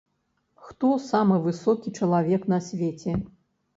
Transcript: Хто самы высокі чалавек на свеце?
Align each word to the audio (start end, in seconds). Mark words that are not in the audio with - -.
Хто 0.69 0.89
самы 1.09 1.37
высокі 1.45 1.93
чалавек 1.99 2.49
на 2.55 2.59
свеце? 2.69 3.11